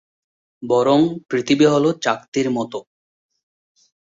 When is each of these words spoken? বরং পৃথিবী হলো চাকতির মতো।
বরং 0.63 0.99
পৃথিবী 1.29 1.65
হলো 1.65 1.89
চাকতির 2.03 2.47
মতো। 2.51 2.79